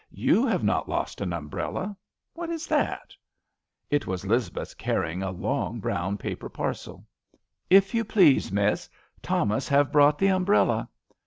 You 0.13 0.47
have 0.47 0.63
not 0.63 0.89
lost 0.89 1.21
an 1.21 1.31
umbrella 1.31 1.89
I 1.89 1.95
What 2.33 2.49
is 2.49 2.65
that?" 2.65 3.13
It 3.91 4.07
was 4.07 4.25
Lizbeth 4.25 4.75
carrying 4.79 5.21
a 5.21 5.29
long 5.29 5.79
brown 5.79 6.17
paper 6.17 6.49
parcel." 6.49 7.05
If 7.69 7.93
you 7.93 8.03
please. 8.03 8.51
Miss, 8.51 8.89
Thomas 9.21 9.67
have 9.67 9.91
brought 9.91 10.17
the 10.17 10.29
umbrella." 10.29 10.89